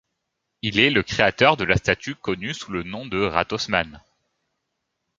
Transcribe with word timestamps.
Il 0.63 0.79
est 0.79 0.89
le 0.89 1.03
créateur 1.03 1.57
de 1.57 1.63
la 1.63 1.77
statue 1.77 2.15
connue 2.15 2.55
sous 2.55 2.71
le 2.71 2.81
nom 2.81 3.05
de 3.05 3.21
Rathausmann. 3.21 4.01